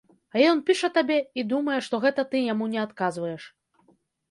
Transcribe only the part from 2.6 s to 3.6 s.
не адказваеш.